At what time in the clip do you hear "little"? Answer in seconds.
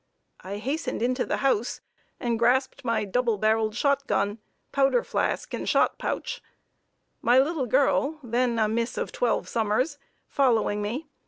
7.37-7.67